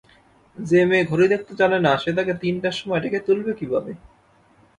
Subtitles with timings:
[0.57, 3.91] যে-মেয়ে ঘড়ি দেখতে জানে না, সে তাকে তিনটার সময় ডেকে তুলবে কীভাবে?